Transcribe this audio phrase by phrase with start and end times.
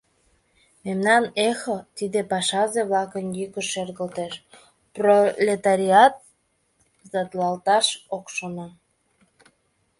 [0.83, 4.33] —Мемнан «Эхо»— тиде пашазе-влакын йӱкышт шергылтеш,
[4.93, 6.13] пролетариат
[7.05, 8.67] сдатлалташ ок шоно.